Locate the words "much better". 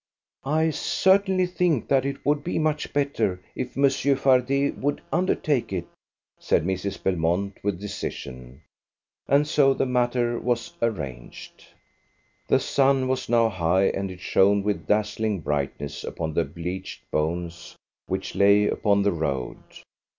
2.57-3.39